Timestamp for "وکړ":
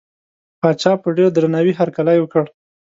2.19-2.43